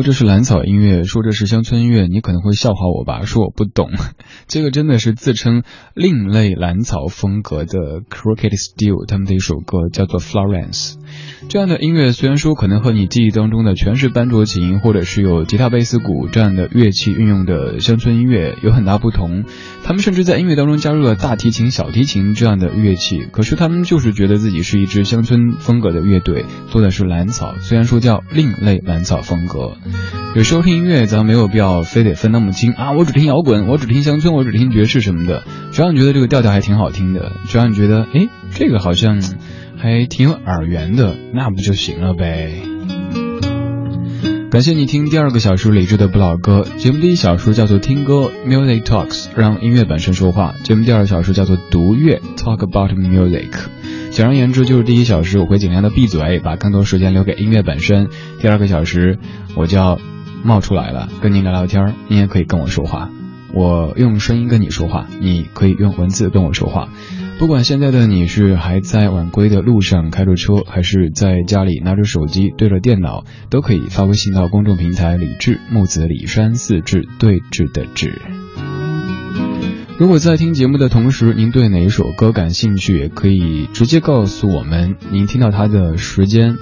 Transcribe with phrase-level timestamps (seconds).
[0.00, 3.26] 说这是蓝草音乐，说这是乡村音乐，你可能会笑话我吧？
[3.26, 3.90] 说我不懂，
[4.48, 5.62] 这个真的是自称
[5.94, 10.94] 另类蓝草风格的 Crooked Steel 他们的一首歌，叫做 Florence。
[11.48, 19.44] 这样的音乐虽然说可能和你记忆当中的全是班卓琴或者是有吉他、贝斯、鼓这样的乐器运用的乡村音乐有很大不同，
[19.82, 29.76] 他们甚至在音乐当中加入了大提琴、小提琴这样的乐器，可是他们就是觉得自己是一支乡村风格的乐队，做的是蓝草，虽然说叫另类蓝草风格。
[30.36, 35.42] 有时候听音乐咱没有必要非得分那么清啊，我只听摇滚，我只听乡村，我只听爵士什么的，
[35.72, 39.20] 只要你觉得这个调调还挺好听的，只要你觉得哎这个好像。
[39.80, 42.52] 还挺有耳缘的，那不就行了呗？
[44.50, 50.54] 感谢你听第二个小时理智的不老歌节目，第一小时叫做听歌 Music Talks，让音乐本身说话。
[50.64, 53.48] 节目第二小时叫做读乐 Talk about music。
[54.10, 58.08] 简而言之，就是第一小时我会尽量的闭嘴，把更多时间留给音乐本身。
[58.40, 59.18] 第二个小时
[59.54, 59.98] 我就要
[60.42, 63.08] 冒出来了，跟您聊聊天你也可以跟我说话，
[63.54, 66.90] 我用声音跟你说话，你可以用文字跟我说话。
[67.40, 78.20] 不管现在的你是还在晚归的路上开着车，还是在家里拿着手机对着电脑，都可以发微信到公众平台“李志木子李山四志对峙的志”。
[79.98, 86.58] 如果在听节目的同时，您对哪一首歌感兴趣，也可以直接告诉我们您听到它的时间。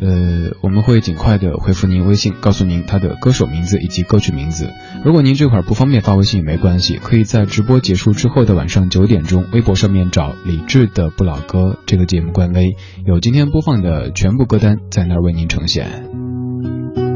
[0.00, 4.72] 呃，我们会尽快的回复您微信，告诉您他的歌手名字以及歌曲名字。
[5.04, 17.07] 如果您这块不方便发微信也没关系，可以在直播结束之后的晚上九点钟，微博上面找李志的不老歌这个节目官微，有今天播放的全部歌单在那儿为您呈现。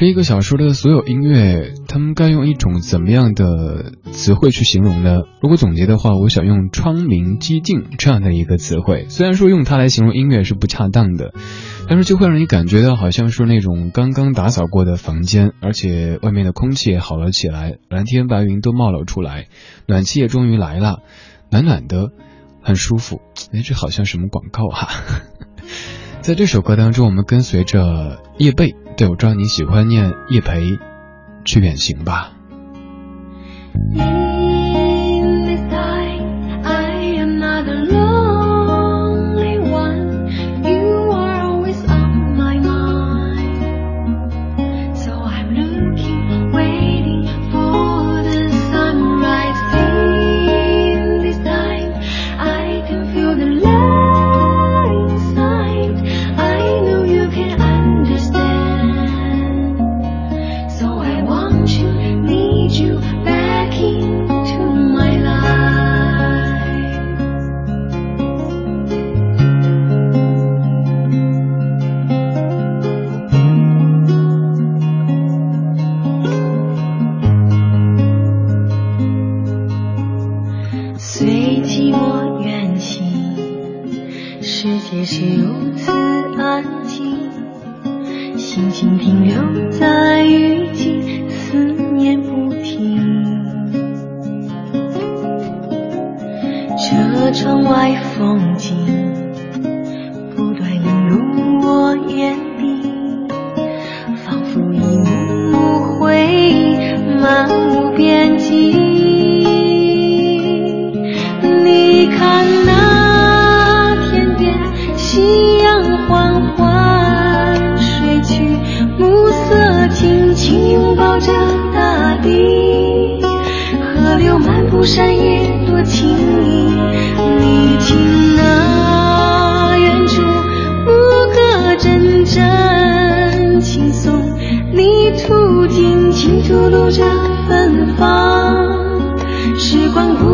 [0.00, 5.18] 这一个小说的所有音乐，他们该用一种怎么样的词汇去形容呢？
[5.42, 9.04] 如果总结的话，我想用“窗明几净”这样的一个词汇。
[9.10, 11.34] 虽然说用它来形容音乐是不恰当的，
[11.86, 19.48] 但是就会让你感觉到好像是那种刚刚打扫过的房间，而且外面的空气也好了起来，蓝天白云都冒了出来，
[19.86, 21.00] 暖气也终于来了，
[21.50, 22.08] 暖暖的，
[22.62, 23.20] 很舒服。
[23.52, 24.88] 哎，这好像什么广告哈？
[26.22, 28.74] 在这首歌当中，我们跟随着叶蓓。
[29.00, 30.78] 对，我知道你喜欢念叶培，
[31.42, 32.32] 去远行吧。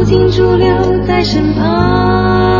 [0.06, 2.55] 心驻留在身旁。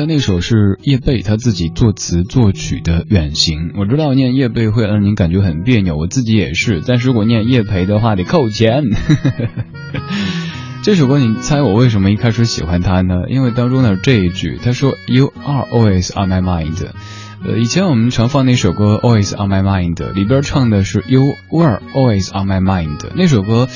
[0.00, 6.82] 才那首是叶蓓他自己作词作曲的《远行》，我知道念叶蓓会让您感觉很别扭，我自己也是。
[6.86, 8.82] 但是如果念叶培的话，得扣钱。
[10.82, 13.28] 这首歌，你猜我为什么一开始喜欢它呢？
[13.28, 16.82] 因为当中的这一句，他说 “You are always on my mind”。
[17.44, 23.00] 呃，以前我们常放那首歌 “Always on my mind”，里边唱的是 “You were always on my mind”。
[23.14, 23.68] 那首歌，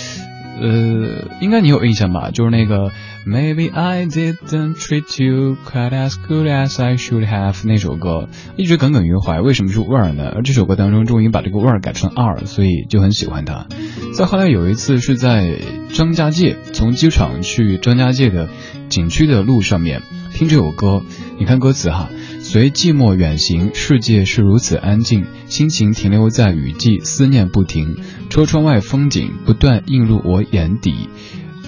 [0.59, 2.31] 呃，应该你有印象吧？
[2.31, 2.93] 就是那个。
[3.27, 10.31] Maybe I didn't treat you quite as good as I should have 那首歌一直耿耿于怀，为什么是味儿呢？
[10.35, 13.67] 而这首歌当中终于把这个味儿改成二，所以就很喜欢它。
[14.15, 15.59] 再后来有一次是在
[15.95, 18.51] 张家界，从机场去张家界的
[18.91, 20.03] 景区的路上面
[20.35, 21.03] 听这首歌，
[21.39, 27.97] 你看歌词哈，随寂寞远行，世界是如此安静，心情停留在雨季，思念不停，
[28.29, 31.09] 车窗外风景不断映入我眼底。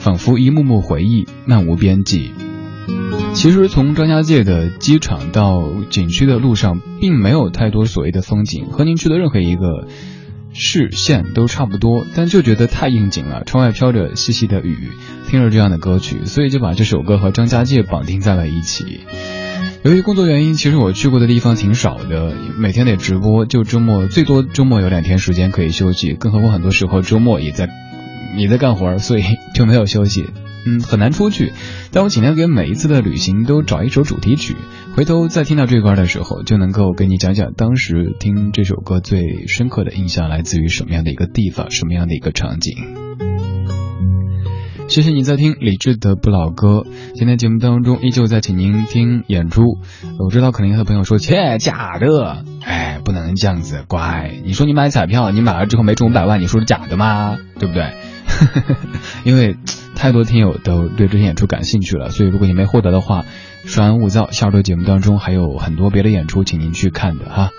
[0.06, 2.30] 仿佛一幕幕回忆，漫无边际。
[3.34, 9.88] 其实从张家界的机场到景区的路上，并没有太多所谓的风景，和您去的任何一个
[10.52, 13.42] 视线都差不多，但就觉得太应景了。
[13.42, 14.90] 窗外飘着细细的雨，
[15.28, 19.00] 听着这样的歌曲，所以就把这首歌和张家界绑定在了一起。
[19.82, 27.68] 由于工作原因，其实我去过的地方挺少的，每天得直播，就周末最多周末有两天时间可以休息，更何况很多时候周末也在。
[28.36, 29.22] 你在干活，所以
[29.54, 30.26] 就没有休息，
[30.66, 31.52] 嗯，很难出去。
[31.90, 34.54] 但我尽量给每一次的旅行都找一首主题曲，
[34.94, 42.74] 回头再听到这块的时候，就能够跟你讲讲当时听这首歌最深刻的印象来自于什么样的一个地方，什么样的一个场景。
[44.88, 46.84] 谢谢你在听李志的不老歌。
[47.14, 49.62] 今天节目当中依旧在请您听演出。
[50.20, 54.30] 我知道可能有的朋友说切假的，哎，不能这样子，乖。
[54.44, 57.36] 你说你买彩票，你买了之后没中五百万，你说是假的吗？
[57.58, 57.94] 对不对？
[59.24, 59.56] 因为
[59.94, 63.24] 太多听友都对这些演出感兴趣了，所以如果你没获得的话，
[63.66, 64.30] 稍安勿躁。
[64.30, 67.50] 下周节目当中还有很多别的演出，请您去看的哈。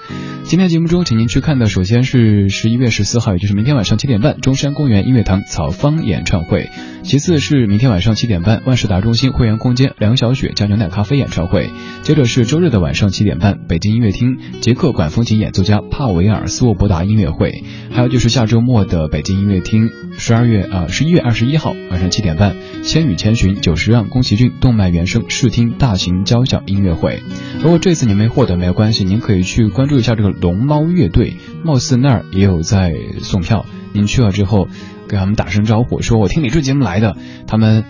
[0.45, 6.69] 今天节目中，请您去看的首先是十一月十四号，也就是明天晚上七点半，中山公园音乐堂草芳演唱会；
[7.03, 11.65] 其次是明天晚上七点半，万事达中心会员空间梁小雪加牛奶咖啡演唱会；
[12.01, 17.49] 接着是周日的晚上七点半，北京音乐厅捷克管风琴演奏家帕维尔斯沃伯达音乐会；
[17.91, 27.21] 还有就是下周末的北京音乐厅，十二月啊十一月二十一号晚上七点半，千与千寻久石让宫崎骏动漫原声试听大型交响音乐会。
[27.61, 30.29] 如果这次您没获得没有关系，您可以去关注一下这个。
[30.29, 33.65] 龙猫乐队，貌似那儿也有在送票。
[33.91, 34.67] 您去了之后，
[35.09, 37.17] 给他们打声招呼，说我听李志节目来的。
[37.47, 37.83] 他们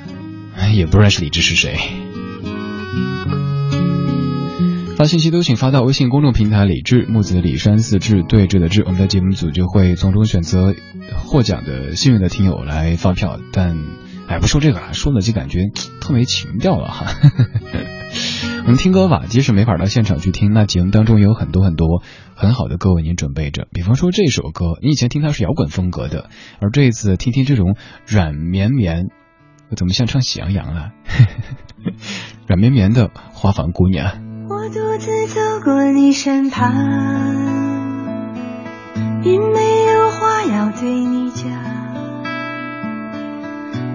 [0.74, 1.78] 也不认识李志是谁。
[4.96, 10.74] 发信息都请发到微信公众平台“李志木子李山四志对峙的志”，我们的节目组就会从中选择
[11.24, 13.40] 获奖的幸运的听友来发票。
[13.52, 13.78] 但
[14.28, 15.70] 哎，不说这个了，说了就感觉
[16.02, 17.14] 特没情调了哈。
[18.64, 22.04] 我们听歌吧，即使没法到现场去听，那节目当中也有很多很多
[22.36, 23.68] 很好的歌为您准备着。
[23.72, 29.08] 比方说这首歌，你以前听它是摇滚风格的，而这一次听听这种软绵绵，
[29.70, 30.92] 我怎么像唱喜羊羊了？
[32.48, 34.22] 软绵绵的花房姑娘。
[34.50, 36.74] 我独自走过你身旁，
[39.24, 41.50] 并没有话要对你讲，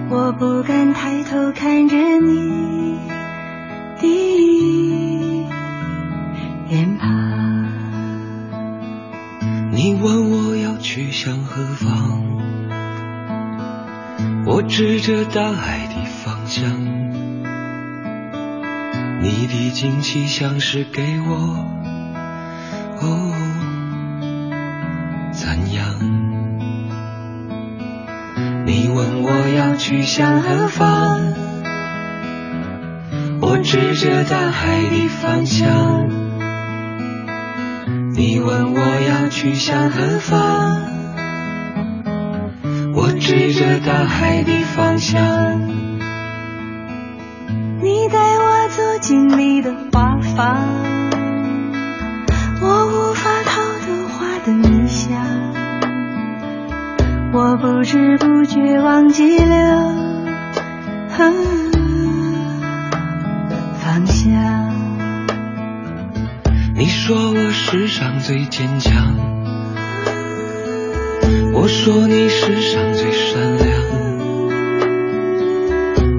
[0.09, 3.12] 我不敢抬头看着你。
[6.69, 7.11] 脸庞。
[9.71, 12.21] 你问我要去向何方，
[14.45, 16.69] 我指着大海的方向。
[19.21, 21.65] 你的惊奇像是给我，
[23.01, 23.33] 哦，
[25.31, 25.85] 赞扬。
[28.65, 31.42] 你问我要去向何方？
[33.73, 36.07] 指着大海的方向，
[38.13, 40.83] 你问我要去向何方？
[42.93, 45.59] 我指着大海的方向，
[47.81, 50.55] 你带我走进你的花房，
[52.61, 55.17] 我无法逃脱花的迷香，
[57.33, 59.95] 我不知不觉忘记了。
[67.75, 69.15] 世上最坚强，
[71.55, 73.67] 我说你世上最善良，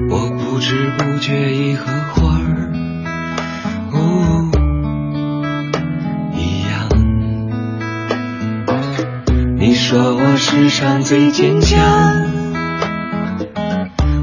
[0.09, 2.73] 我不知不觉已和花儿
[6.33, 6.89] 一样。
[9.57, 11.79] 你说我世上最坚强，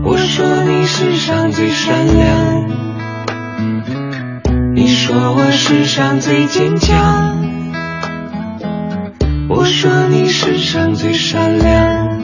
[0.05, 2.62] 我说你世上最善良。
[4.83, 7.39] 你说我世上最坚强，
[9.49, 12.22] 我说你世上最善良。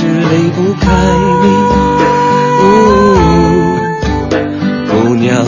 [0.00, 0.86] 我才知离不开
[1.42, 1.44] 你，
[4.88, 5.44] 姑娘。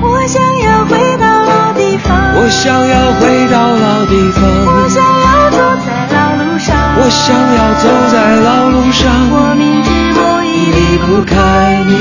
[0.00, 9.10] 我想要回到老地方，我想要回到老地方，我想要走在老路上，我想要走在老路上。
[9.32, 10.48] 我明知我已。
[10.70, 11.34] 离不开
[11.84, 11.92] 你，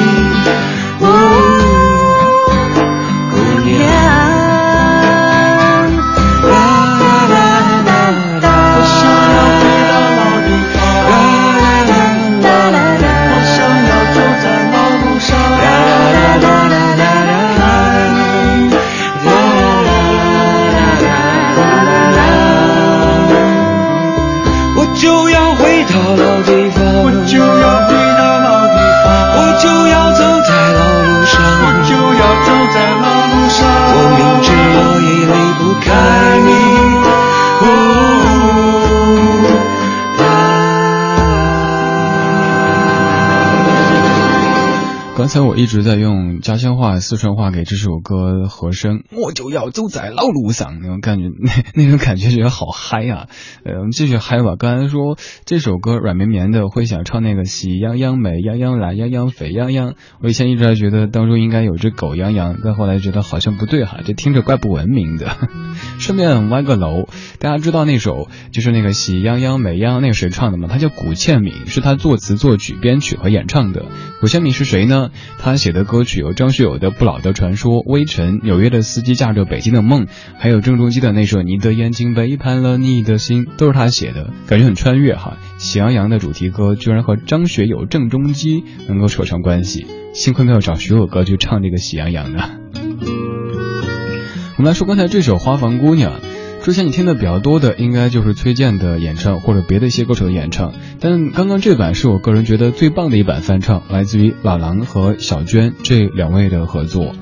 [45.58, 53.26] 一直在用家乡话、四川话给这首歌和声，我就要走在老路上，那种感觉，那 那种感觉觉得好嗨啊！
[53.65, 54.56] 呃，我们继续嗨吧。
[54.56, 59.96] 刚才说这首歌软绵绵的，会想唱那个喜羊羊、美羊羊、懒羊羊、沸羊羊。
[60.22, 65.36] 我以前一直还觉得当中应该有只狗羊羊，但后来觉得好像不对哈，这听着怪不文明的。
[65.98, 67.08] 顺便歪个楼，
[67.39, 70.67] 大家知道那首就是那个喜羊羊、美羊羊那个谁唱的吗？
[70.72, 73.86] 他叫古倩敏，是他作词、作曲、编曲和演唱的。
[74.22, 75.10] 古倩敏是谁呢？
[75.39, 80.07] 他他写的歌曲有张学友的《不老的传说》，微尘纽约的司机驾着北京的梦，
[80.38, 85.38] 还有郑中基的那首《你的眼睛背叛了你的心》，都是他写的，感觉很穿越哈。
[85.57, 92.49] 喜羊羊的主题歌居然和张学友、郑中基能够扯上关系，幸亏没有找学友哥去唱这个喜羊羊呢。
[94.60, 96.12] 我们来说刚才这首《花房姑娘》。
[96.67, 107.15] 之前你听的比较多的，应该就是崔健的演唱或者别的一些歌手的演唱，但刚刚这版是我个人觉得最棒的一版翻唱，来自于老狼和小娟这两位的合作。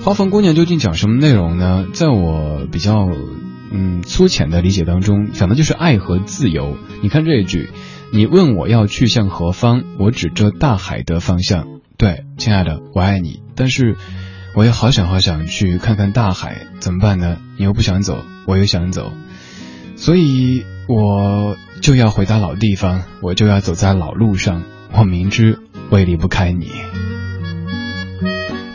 [0.02, 1.86] 《花房姑娘》究竟讲什么内容呢？
[1.92, 3.10] 在我比较
[3.70, 6.78] 嗯粗浅的理解当中，讲的就是爱和自由。
[7.02, 7.68] 你看这一句，
[8.10, 11.66] 你问我要去向何方，我指着大海的方向。
[11.98, 13.98] 对，亲爱的，我爱你，但是。
[14.54, 17.36] 我也好想好想去看看大海，怎么办呢？
[17.56, 19.12] 你又不想走，我又想走，
[19.96, 24.62] 所以我就要回到老地方，我就要走在老路上。
[24.92, 25.58] 我明知
[25.90, 26.70] 我也离不开你。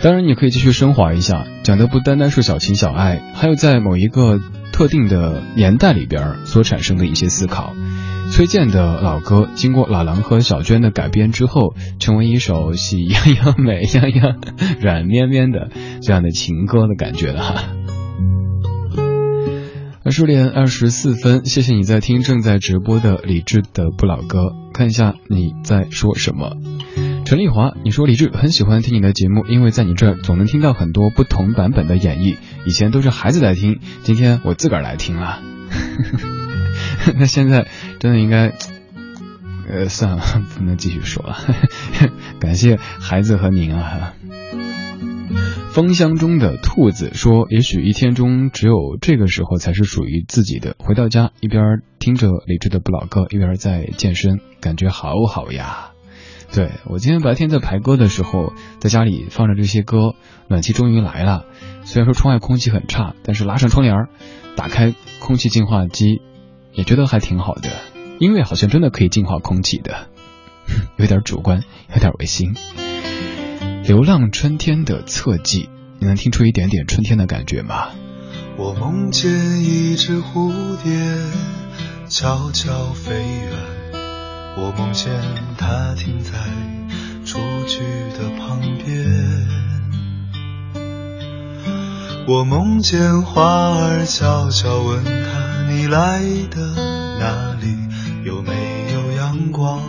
[0.01, 4.39] 当然，你可以继续升华一下，讲的不单单是小情小爱，还有在某一个
[4.71, 7.73] 特定的年代里边所产生的一些思考。
[8.33, 14.39] 崔健的老歌，经过老狼和小娟的改编之后，成为一首喜羊羊、美羊羊、
[14.81, 15.69] 软绵绵的
[16.01, 17.63] 这样的情歌的感觉了哈。
[20.03, 26.57] 二十点二十四分，谢谢你在听正在直播的李志的不老歌，看一下你在说什么。
[27.25, 35.39] 陈丽华，你说李志很喜欢听你的节目，因为在你这儿总能听到很多不同版本的演绎，以前都是孩子在听，今天我自个儿来听了。
[37.17, 37.67] 那现在
[37.99, 38.53] 真的应该，
[39.69, 40.23] 呃，算了，
[40.57, 41.37] 不能继续说了。
[42.39, 44.13] 感谢孩子和您啊。
[45.71, 50.75] 风箱中的兔子说：“也许一天中只有这个时候才是属于自己的。
[50.77, 55.89] 回到家，一边听着李志的不老歌，一边在健身，感觉好好呀。”
[56.53, 60.13] 对我今天白天在排歌的时候，在家里放着这些歌，
[60.47, 61.45] 暖气终于来了。
[61.83, 63.95] 虽然说窗外空气很差，但是拉上窗帘，
[64.55, 66.21] 打开空气净化机，
[66.73, 67.69] 也觉得还挺好的。
[68.19, 70.09] 音乐好像真的可以净化空气的，
[70.97, 72.55] 有点主观，有点违心。
[73.85, 77.89] 流浪春天的侧记，你能听出一点点春天的感觉吗？
[78.55, 79.31] 我梦见
[79.63, 80.51] 一只蝴
[80.83, 80.91] 蝶
[82.07, 83.51] 悄悄飞远。
[84.55, 85.11] 我梦见
[85.57, 86.31] 它停在
[87.25, 87.79] 雏菊
[88.17, 89.62] 的旁边，
[92.25, 95.11] 我梦见花儿悄悄问他：
[95.69, 96.57] 你来的
[97.19, 97.75] 哪里？
[98.23, 98.53] 有没
[98.93, 99.81] 有阳光？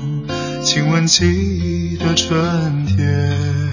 [0.65, 3.71] 请问记忆的春天。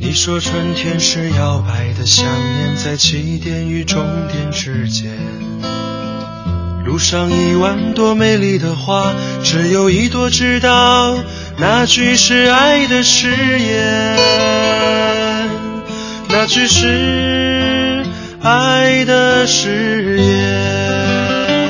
[0.00, 5.12] 你说春天是摇摆的想念，在起点与终点之间。
[6.84, 11.16] 路上一万朵美丽的花，只有一朵知道
[11.56, 14.16] 那句是爱的誓言，
[16.42, 18.04] 那句是
[18.42, 21.68] 爱的誓言。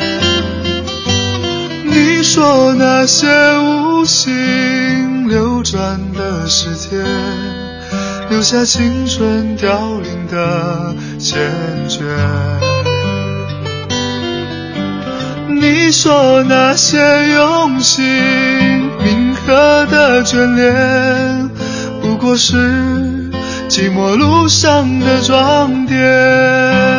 [1.85, 7.05] 你说那些无心流转的时间，
[8.31, 11.37] 留下青春凋零的缱
[11.87, 12.01] 绻。
[15.49, 16.97] 你说那些
[17.35, 18.03] 用心
[19.05, 21.51] 铭刻的眷恋，
[22.01, 22.57] 不过是
[23.73, 26.91] 寂寞路上的装点。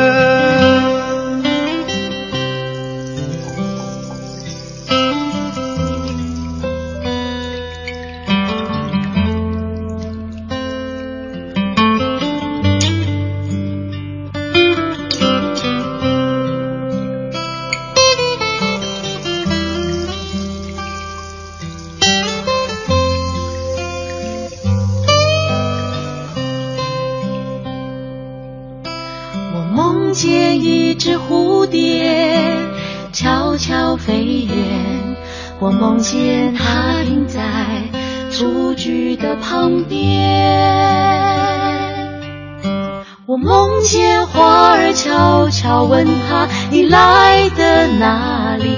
[45.84, 48.78] 悄悄问他：你来的哪里？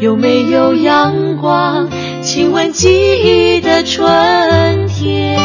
[0.00, 1.88] 有没有阳光？
[2.22, 5.36] 亲吻记忆的春天。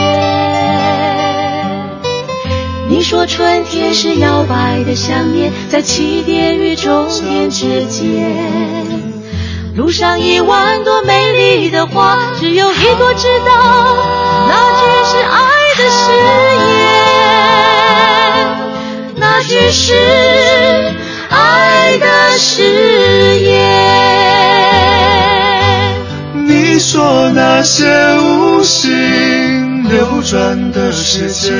[2.89, 8.37] 你说春天是摇摆的想念，在起点与终点之间。
[9.75, 13.51] 路上一万朵美丽的花，只有一朵知道，
[14.47, 15.39] 那句是爱
[15.77, 17.00] 的誓言，
[19.21, 19.93] 那句是
[21.29, 22.07] 爱的
[22.39, 23.53] 誓言。
[26.47, 27.85] 你说那些
[28.17, 31.53] 无心流转的时间，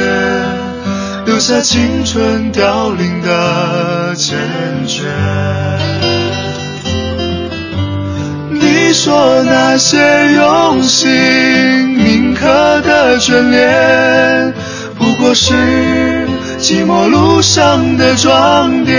[1.28, 4.34] 留下青春凋零的缱
[4.88, 5.04] 绻。
[8.50, 11.12] 你说那些用心
[11.90, 14.52] 铭刻的眷恋，
[14.98, 15.54] 不过是
[16.62, 18.96] 寂寞路上的装点。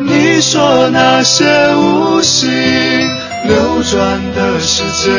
[0.00, 1.44] 你说那些
[1.76, 2.48] 无心
[3.46, 5.12] 流转的时间，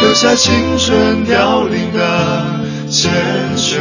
[0.00, 2.44] 留下青春凋零的
[2.90, 3.06] 缱
[3.56, 3.78] 绻。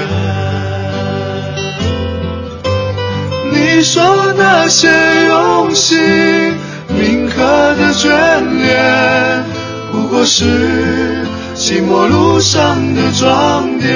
[3.52, 4.92] 你说那些
[5.26, 5.98] 用心
[6.88, 8.08] 铭刻的眷
[8.62, 9.44] 恋，
[9.92, 10.46] 不过是
[11.56, 13.90] 寂寞路上的装点。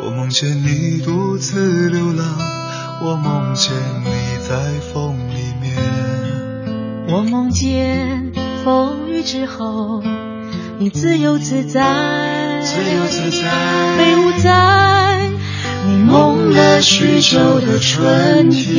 [0.00, 2.24] 我梦见你独自流浪，
[3.02, 3.72] 我梦见
[4.04, 4.10] 你
[4.48, 4.54] 在
[4.92, 5.74] 风里面，
[7.08, 8.32] 我梦见
[8.64, 10.02] 风雨之后，
[10.78, 13.50] 你自由自在，自由自在，
[13.98, 15.28] 飞舞在。
[15.86, 18.72] 你梦了许久的春天。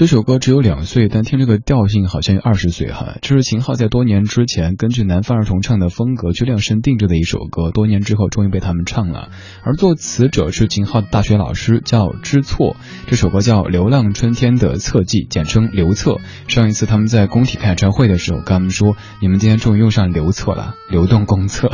[0.00, 3.16] 这首歌只有两岁，但听这个调性好像有二十岁哈。
[3.20, 9.28] 这是秦昊在多年之前根据南方儿童唱的风格去量身定制的一首歌，多年之后终于被他们唱了。
[9.62, 12.76] 而作词者是秦昊的大学老师，叫知错。
[13.08, 16.16] 这首歌叫《流浪春天的侧记》，简称刘策。
[16.48, 21.68] 上一次他们在工体开演唱会的时候，跟他们说：“你们今天终于用上刘策了，流动公厕。”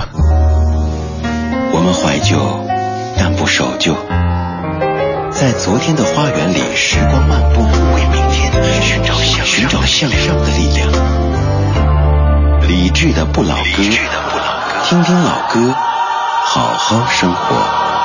[1.73, 2.37] 我们怀旧，
[3.17, 3.95] 但不守旧。
[5.31, 7.61] 在昨天的花园里，时光漫步，
[8.83, 10.91] 寻找向寻找向上的力量。
[12.69, 13.83] 理智的不老歌，
[14.85, 15.75] 听听老歌，
[16.45, 17.96] 好好生活。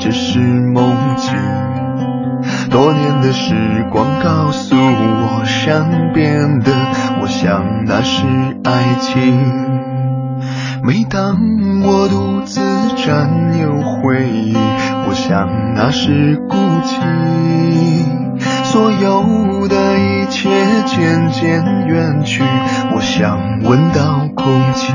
[0.00, 1.34] 这是梦境，
[2.70, 6.72] 多年的时光告诉我，善变的。
[7.20, 8.24] 我想那是
[8.64, 9.38] 爱情，
[10.82, 11.36] 每当
[11.82, 12.60] 我独自
[12.96, 14.56] 占有回忆，
[15.06, 16.98] 我想那是孤寂。
[18.64, 20.48] 所有的一切
[20.86, 22.42] 渐渐远去，
[22.94, 24.94] 我想闻到空气。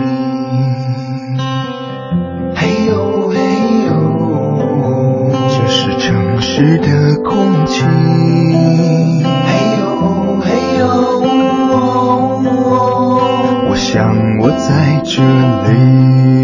[6.55, 7.83] 城市的空气。
[7.83, 9.49] 嘿
[9.81, 10.47] 呦嘿
[10.79, 10.85] 呦。
[13.75, 15.21] 想我在这
[15.67, 16.34] 里。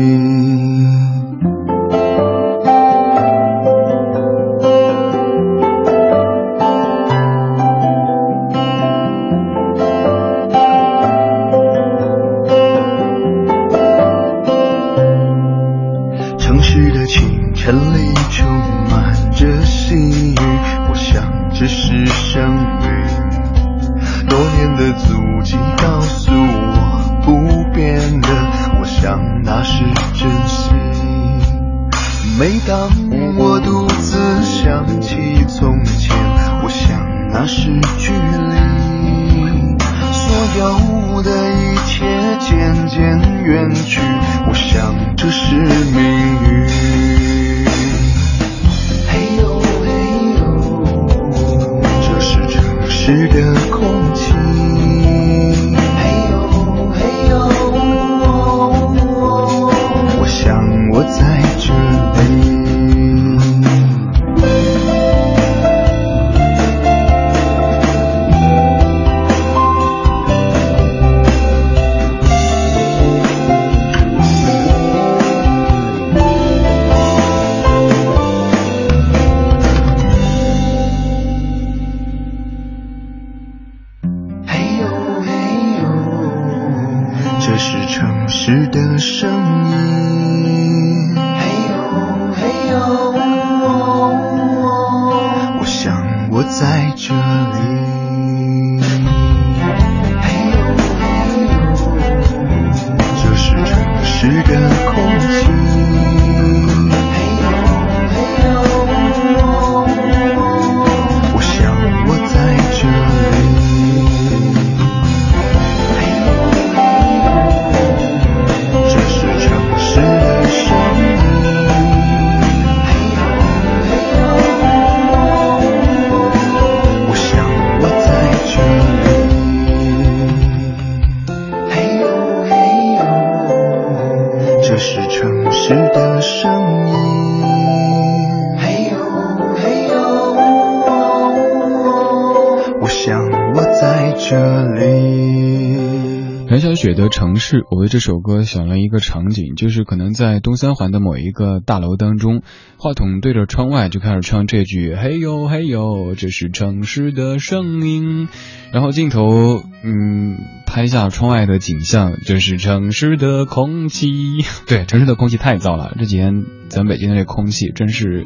[147.11, 152.41] 城市，我为这首歌想了一个场景，就是可能在东三环的某一个大楼当中，
[152.77, 158.29] 话筒对着窗外就开始唱这句“嘿呦 嘿呦”，这是城市的声音。
[158.71, 164.09] 然后镜头嗯拍下窗外的景象，这是城市的空气。
[164.65, 168.23] 对，城市的空气太糟了，这几天咱北京的这空气真是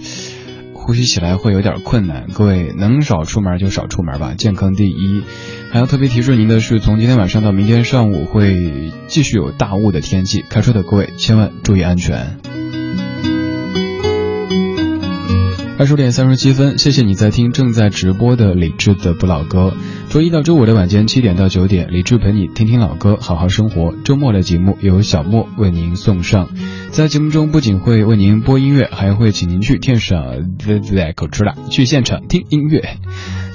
[0.85, 2.27] 呼吸起来会有点困难。
[2.31, 5.23] 各位能少出门就少出门吧，健康第一。
[5.71, 12.37] 还要特别提示您的是，从今天晚上到明天上午会继续有大雾的天气，开车的各位千万注意安全。
[15.77, 19.73] 二十点三十七分，谢谢你在听正在直播的理智的不老歌。
[20.15, 23.93] 周一到周五的晚间七点到九点，李志陪你听听老歌，好好生活。
[24.05, 26.47] 周末的节目由小莫为您送上，
[26.89, 30.23] 在节目中不仅会为您播音乐，还会请您去天上
[30.89, 32.95] 在口吃了，去现场听音乐。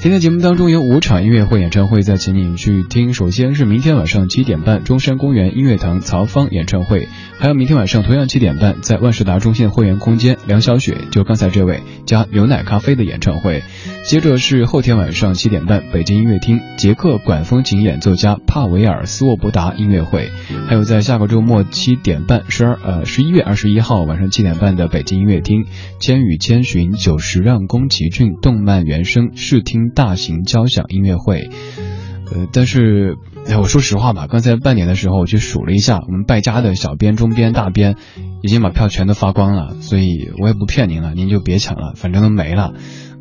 [0.02, 13.62] 今天节目当中有五场音乐会演唱会在请你去听，首先是明天晚上七点半中山公园音乐堂曹芳演唱会，还有明天晚上同样七点半在万事达中心的会员空间梁小雪就刚才这位加牛奶咖啡的演唱会。
[14.10, 20.32] 接着是后天晚上七点半，北京音乐厅捷克管风琴演奏家帕维尔斯沃伯达音乐会，
[20.66, 25.62] 还有在下个周末七点半，十二呃十一月二十一号晚上七点半的北京音乐厅
[26.00, 31.48] 《千与千寻》九十让宫崎骏动漫原声视听大型交响音乐会。
[32.32, 33.14] 呃，但是
[33.46, 37.94] 哎，我说实话吧，刚才半点的时候我去数了一下，我们败家的小编、中编、大编
[38.42, 42.74] 已经把票全都发光了，所以我也不骗您了，您就别抢了，反正都没了。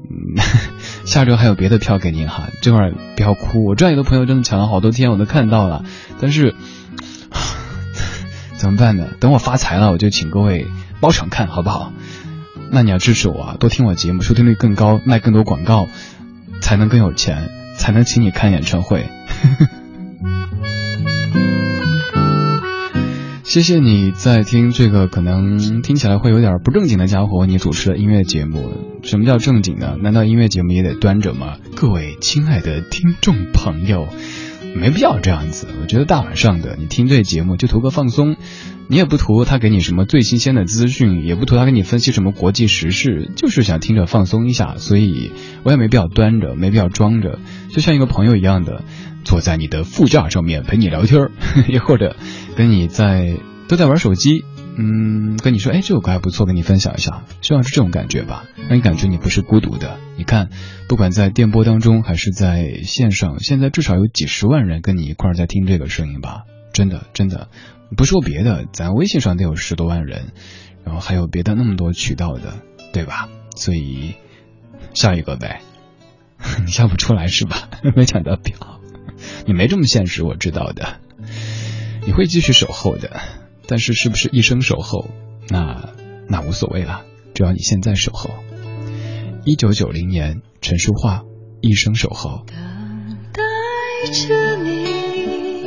[1.06, 3.66] 下周还有别的票给您哈，这会儿不要哭。
[3.66, 5.86] 我知道有的朋友真的抢了好多天，我都看到了，
[6.20, 6.56] 但是
[8.58, 9.08] 怎么办呢？
[9.20, 10.66] 等我发财了，我就请各位
[11.00, 11.94] 包场看好不好？
[12.72, 15.88] 那你要支持我啊，多听我节目，收听率更高，卖更多广告，
[16.60, 19.08] 才能更有钱，才能请你看演唱会。
[23.50, 28.70] 谢谢你在听这个可能听起来会有点不正经的家伙你主持的音乐节目。
[29.02, 29.98] 什么叫正经呢？
[30.00, 31.58] 难道音乐节目也得端着吗？
[31.76, 34.08] 各位亲爱的听众朋友，
[34.76, 35.68] 没必要这样子。
[35.82, 38.36] 我觉得大晚上的你听这节目就图个放松，
[38.88, 44.76] 你也不图他给你什么最新鲜的资讯，也不图他给你分析什么国际时事，就是想听着放松一下。
[44.78, 45.32] 所以
[45.64, 48.84] 我也没必要端着，没必要装着，就像一个朋友一样的。
[49.24, 51.30] 坐在你的副驾上面陪你聊天，
[51.68, 52.16] 也或者
[52.56, 54.44] 跟你在都在玩手机，
[54.78, 60.00] 嗯，跟你说，哎，这首歌还不错，跟你分享一下，希望是这种感觉吧，让你感觉你不是孤独的。
[60.18, 60.50] 你看，
[60.88, 67.50] 不管在电波当中还是在线上，现在至少有几十万人跟你一块在听这个声音吧，真的真的，
[67.96, 70.32] 不说别的，咱微信上得有十多万人，
[70.84, 72.56] 然后还有别的那么多渠道的，
[72.94, 73.30] 对吧？
[73.56, 74.16] 所以
[74.94, 75.62] 下一个呗，
[76.66, 77.70] 你笑不出来是吧？
[77.96, 78.79] 没抢到票。
[79.46, 80.98] 你没这么现实，我知道的。
[82.06, 83.20] 你会继续守候的，
[83.68, 85.10] 但是是不是一生守候，
[85.50, 85.90] 那
[86.28, 87.02] 那无所谓了，
[87.34, 88.32] 只要你现在守候。
[89.46, 91.24] 一九九零年，陈淑桦，
[91.62, 92.46] 一生守候。
[92.48, 92.56] 等
[93.32, 93.42] 待
[94.12, 95.64] 着你，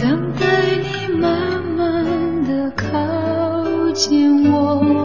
[0.00, 5.04] 等待你慢慢的靠近我，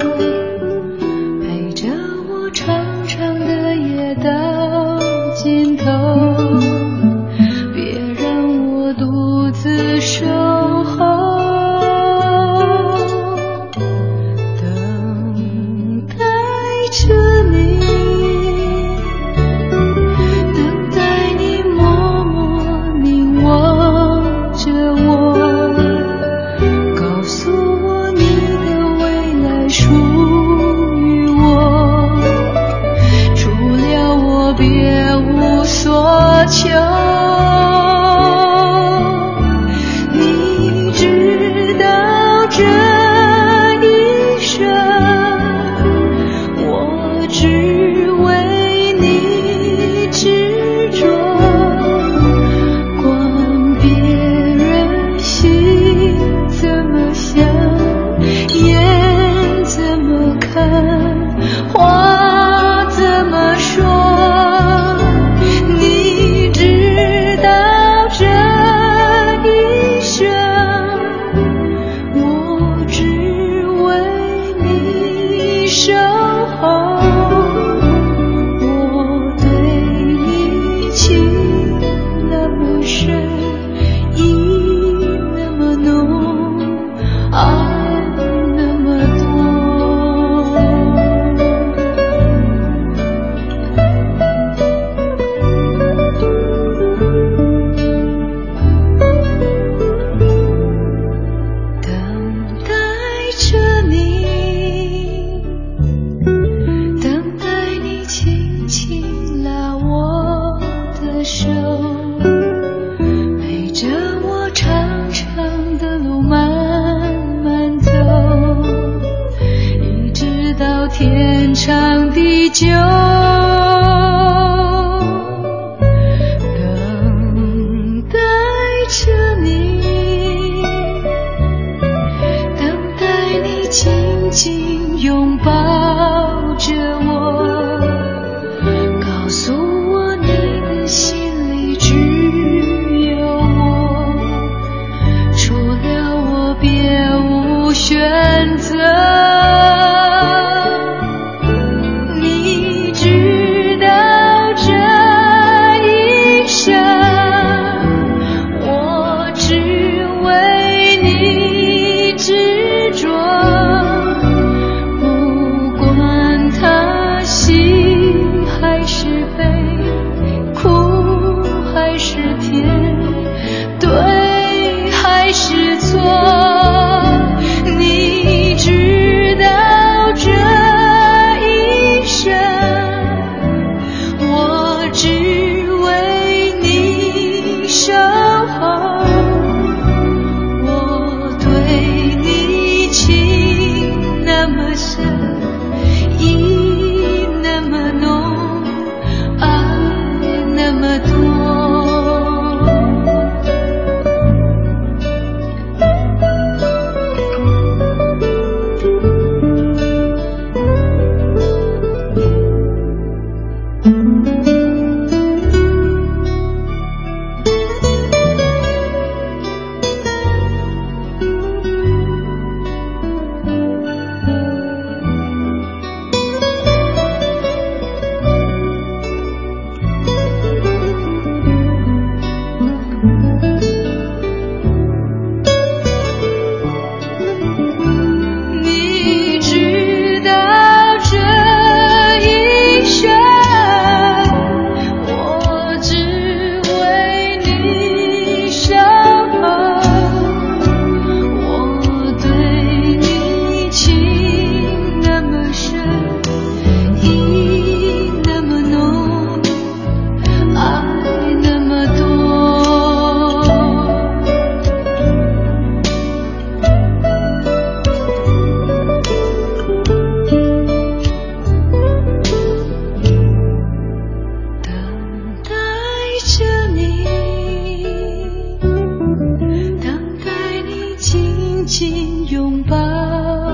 [281.73, 283.52] 紧拥抱。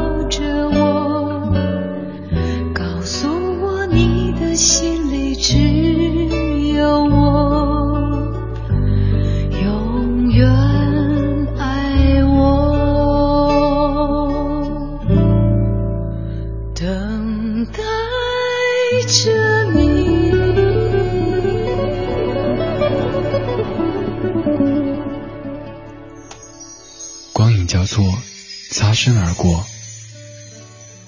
[29.17, 29.63] 而过，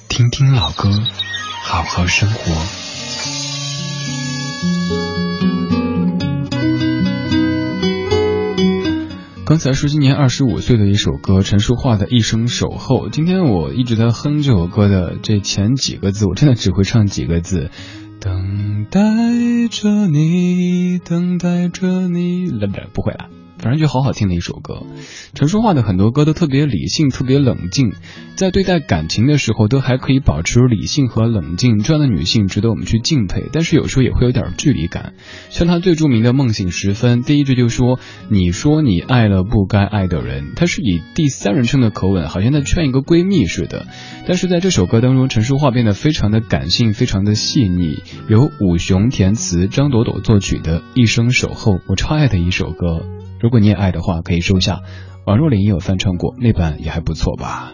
[0.08, 0.90] 听听老歌，
[1.64, 2.54] 好好生活。
[9.46, 13.10] 刚才是今年二十五岁的一首歌，陈淑桦的一生守候。
[13.10, 17.70] 今天我一直在哼这首歌的这前几个字，我真的只会唱几个字：
[18.22, 19.02] 等待
[19.70, 22.50] 着你，等待着你。
[22.50, 23.41] 不不，不会了。
[23.62, 24.82] 反正就好好听的一首歌，
[25.36, 27.94] 陈淑桦的很多歌都特别理性，特别冷静，
[28.36, 33.44] 在对待感情的时候都还可以保持理性和冷静，这样的女性值得我们去敬佩。
[33.54, 35.14] 但是有时候也会有点距离感，
[35.52, 38.00] 像她最著名的《梦醒时分》，第一句就说
[38.30, 43.86] ：“你说你爱了不该爱的人。”她是以第三人称的口吻，好像在劝一个闺蜜似的。
[44.26, 53.06] 但是在这首歌当中，陈淑桦变得非常的感性，非常的细腻，由武雄填词，张朵朵作曲的《一生守候》，我超爱的一首歌。
[53.42, 54.82] 如果你也爱的话，可以收下。
[55.26, 57.74] 王若琳也有翻唱过，那版也还不错吧。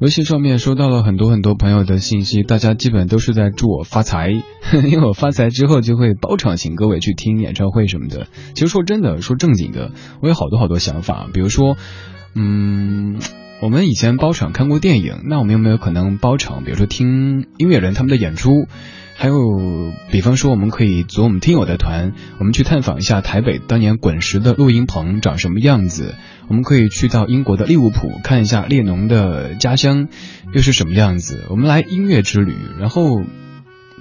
[0.00, 4.30] 微信上面收到了很多很多朋友的信息，大家基本都是在祝我发财，
[4.72, 8.26] 因为我发财之后就会包场请各位去听演唱会什么的。
[8.54, 11.76] 其实说真的，说正经的，我有好多好多想法，比如说，
[12.34, 13.18] 嗯，
[13.60, 18.66] 我们以前包场看过电影，那我们有没有可能包场，比如说听音乐人他们的演出？
[19.20, 26.14] 还有，比方说，我们可以组我们听友的团，我们去探访一下台北当年滚石的录音棚长什么样子。
[26.48, 30.08] 我们可以去到英国的利物浦看一下列侬的家乡
[30.54, 31.44] 又是什么样子。
[31.50, 33.22] 我们来音乐之旅，然后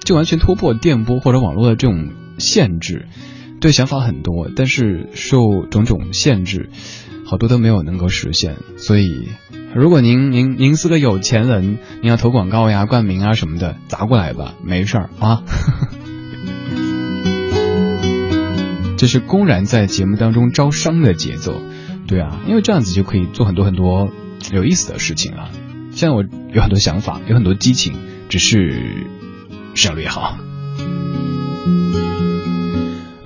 [0.05, 3.05] 就完全突破电波或者网络的这种限制。
[3.59, 6.69] 对，想法很多，但是受种种限制，
[7.29, 8.57] 好多都没有能够实现。
[8.77, 9.29] 所以。
[9.75, 15.43] 如果您您您是个有钱人，您要投广告呀、冠名啊什么的，砸过来吧，没事儿啊。
[18.97, 21.61] 这是公然在节目当中招商的节奏，
[22.07, 24.09] 对啊，因为这样子就可以做很多很多
[24.51, 25.51] 有意思的事情啊。
[25.91, 27.93] 现在我有很多想法，有很多激情，
[28.27, 29.05] 只是
[29.75, 30.39] 省略好。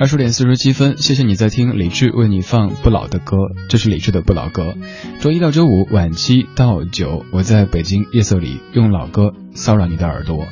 [0.04, 3.38] 二十点四十七分，谢谢你在听李志为你放不老的歌，
[3.70, 4.76] 这是李志的不老歌。
[5.22, 10.45] 周一到周五晚七到九，我在北京夜色里用老歌骚扰你的耳朵。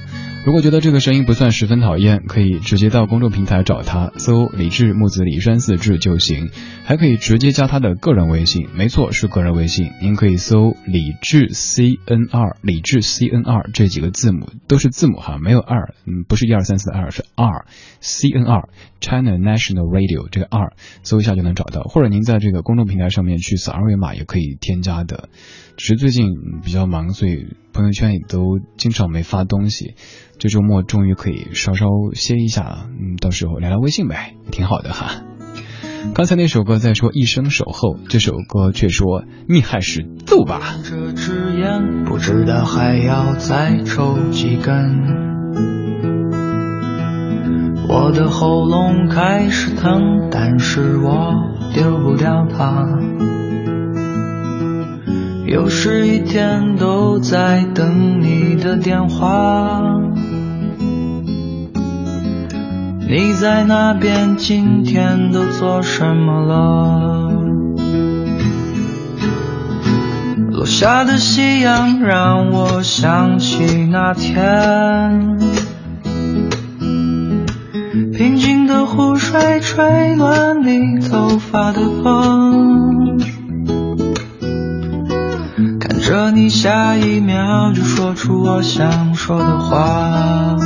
[0.44, 6.50] 如果觉得这个声音不算十分讨厌，可以直接到公众平台找他，搜李志木子李山四志就行。
[6.84, 9.92] 还可以直接加他的个人微信，没错，是个人微信。
[10.02, 17.66] 您可以搜李志 C N R，李志 C N R 这几个字母都是字母哈，没有二，嗯，不是一二三四二，是 R
[18.00, 18.68] C N R
[19.00, 20.74] China National Radio 这个 R，
[21.04, 21.84] 搜一下就能找到。
[21.84, 25.30] 或者您在这个公众平台上面去扫二维码也可以添加的。
[25.78, 26.26] 只是最近
[26.64, 29.96] 比较忙，所以朋友圈也都经常没发东西。
[30.38, 35.22] 这周末终于可以稍稍歇一下了，嗯，到时候聊聊微信呗，挺好的哈。
[36.16, 40.60] 刚才那首歌在说一生守候，这首歌却说你还是走吧。
[40.84, 44.74] 这支烟不知道还要再抽几根，
[47.88, 51.36] 我的喉咙开始疼，但是我
[51.76, 52.88] 丢不掉它。
[55.52, 59.82] 又是一天都在等你的电话。
[63.06, 67.34] 你在那边今天都做什么了？
[70.52, 75.38] 落下的夕阳让我想起那天，
[78.14, 83.20] 平静的湖水吹乱你头发的风，
[86.12, 90.58] 着你下一秒就说出我想说的话。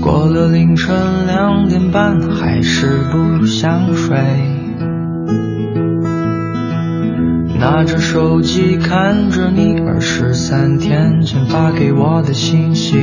[0.00, 4.16] 过了凌晨两点半，还是不想睡，
[7.58, 12.98] 拿着手机看着你二十三天前发给我的信息。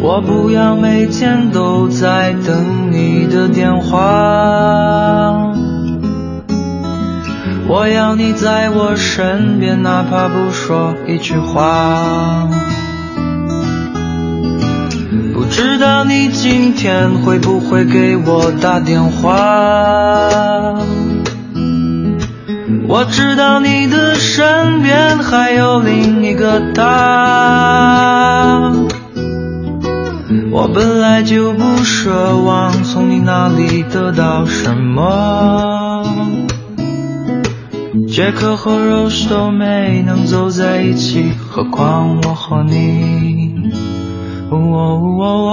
[0.00, 5.52] 我不要每天都在等你的电话，
[7.68, 12.48] 我要你在我身边，哪怕不说一句话。
[15.34, 20.78] 不知道你今天会不会给我打电话？
[22.88, 28.72] 我知道你的身边还有另一个他。
[30.50, 36.02] 我本来就不奢望从你那里得到什么，
[38.08, 43.52] 杰克和 Rose 都没能走在一起，何况我和你。
[44.50, 45.50] 哦哦哦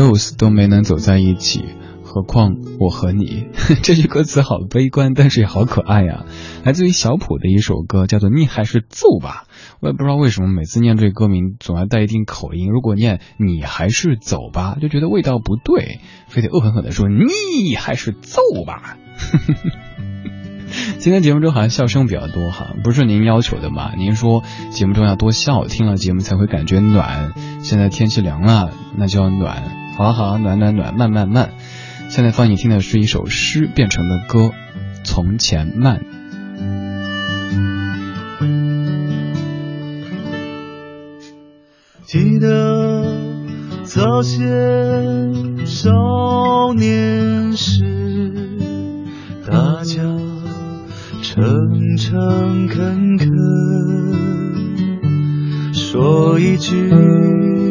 [0.00, 1.64] rose 都没能走在一起，
[2.02, 3.46] 何况我和你。
[3.82, 6.24] 这句歌词好悲观，但是也好可爱呀。
[6.64, 9.44] 来自于小普的一首歌，叫做《你还是走吧》。
[9.80, 12.70] 我也不知道为什么每次念这个歌名总要带一定口音。
[12.70, 18.96] 如果念“你还是走吧”，就觉得味道不对，非得恶狠狠地说“你还是走吧”。
[20.98, 23.92] 今天节目中好像笑声比较多哈，不是您要求的嘛？
[23.96, 27.32] 您说节目中要多笑，听了节目才会感觉暖。
[27.60, 29.79] 现在天气凉了，那就要暖。
[30.00, 31.50] 好好，暖暖暖，慢慢慢。
[32.08, 34.38] 现在放你听的是一首诗变成的歌，
[35.04, 36.00] 《从前慢》。
[42.06, 43.14] 记得
[43.84, 45.90] 早先少
[46.74, 47.84] 年时，
[49.46, 50.02] 大家
[51.20, 53.28] 诚诚恳恳，
[55.74, 57.69] 说一句。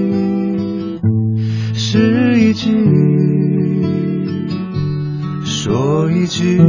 [1.91, 2.69] 是一句，
[5.43, 6.61] 说一句，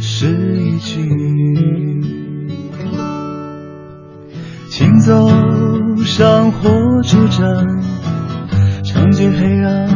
[0.00, 2.02] 是一句。
[4.68, 5.28] 请走
[6.04, 6.68] 上火
[7.04, 7.64] 车站，
[8.82, 9.88] 长街黑暗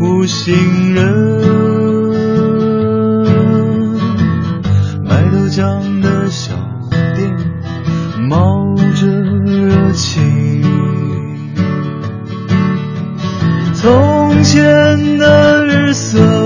[0.00, 1.04] 无行人。
[5.04, 6.54] 卖豆浆的小
[7.14, 7.36] 店
[8.26, 9.06] 冒着
[9.44, 10.71] 热气。
[14.52, 16.41] 天的日色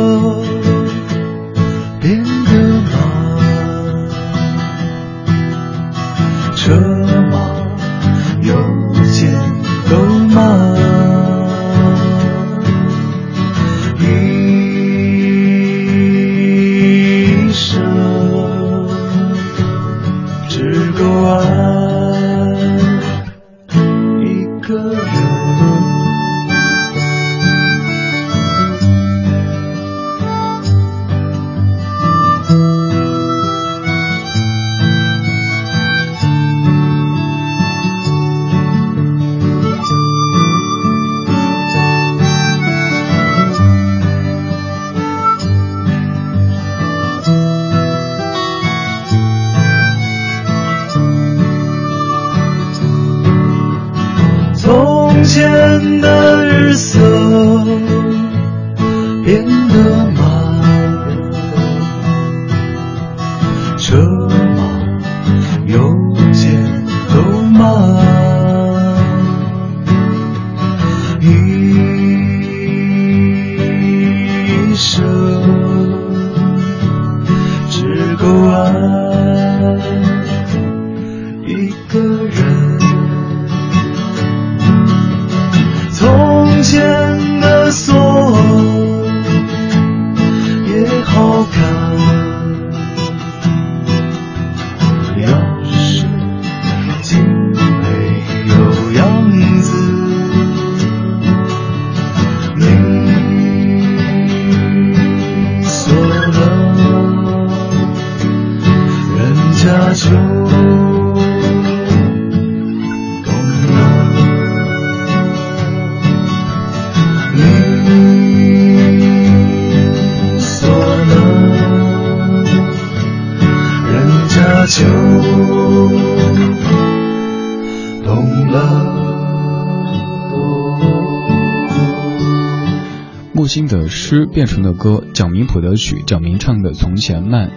[134.07, 137.51] 诗变成了歌，蒋明谱的曲，蒋明唱的《从前慢》。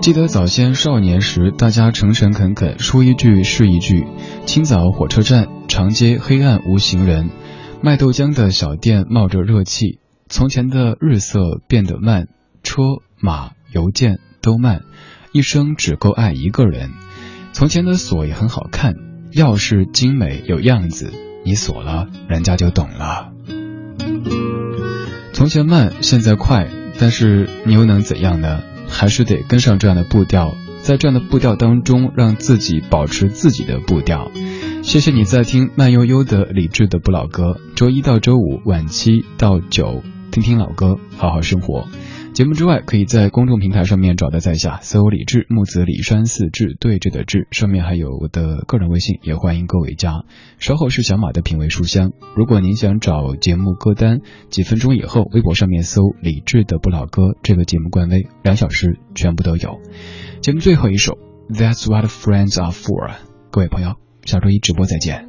[0.00, 4.04] 记得早先少年时，大家诚诚恳恳，说一句是一句。
[4.46, 7.30] 清早火车站，长街黑暗无行人，
[7.84, 10.00] 卖豆浆的小店冒着热气。
[10.28, 12.26] 从前的日色变得慢，
[12.64, 12.82] 车
[13.20, 14.82] 马邮件都慢，
[15.30, 16.90] 一生只够爱一个人。
[17.52, 18.94] 从前的锁也很好看，
[19.34, 21.12] 钥匙精美有样子，
[21.44, 23.29] 你锁了，人家就懂了。
[25.40, 26.68] 从前慢，现在快，
[26.98, 28.60] 但是你又能怎样呢？
[28.90, 34.30] 还是得跟上这样的步调，在这样的步调当中，让自己保持自己的步调。
[34.82, 41.86] 谢谢你在听慢悠悠的理智的不老歌，周一到周五晚七到九，听听老歌，好好生活。
[42.32, 50.24] 节目之外，可以在公众平台上面找到在下搜李志木子李山四志对峙的志，上面还有我的个人微信，也欢迎各位加。
[50.58, 59.80] 稍后是小马的品味书香，如果您想找节目歌单，几分钟以后微博上面搜李志的不老歌这个节目官微，两小时全部都有。
[60.40, 61.18] 节目最后一首
[61.50, 63.16] That's What Friends Are For，
[63.50, 65.26] 各位朋友，下周一直播再见。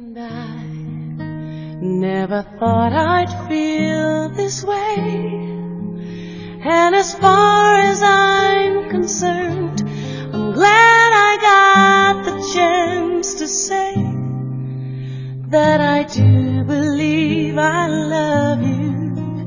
[1.82, 5.71] Never thought I'd feel this way.
[6.64, 9.82] And as far as I'm concerned,
[10.32, 13.94] I'm glad I got the chance to say
[15.48, 19.46] that I do believe I love you.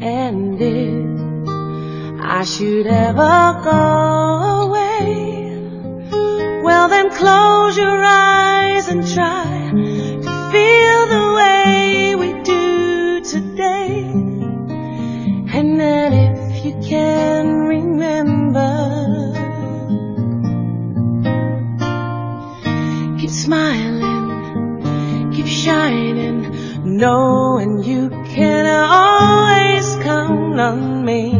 [0.00, 3.82] And if I should ever go
[4.66, 5.60] away,
[6.62, 14.00] well then close your eyes and try to feel the way we do today.
[15.56, 18.72] And then if you can remember.
[23.18, 24.80] Keep smiling,
[25.34, 31.32] keep shining, knowing you can always count on me.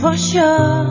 [0.00, 0.84] For sure,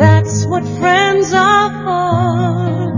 [0.00, 2.88] that's what friends are for.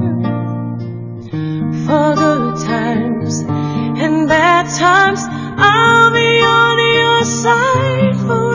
[1.85, 3.41] For good times,
[4.03, 5.21] and bad times,
[5.59, 6.90] I'll be on
[7.21, 7.49] 在西
[8.27, 8.50] 风。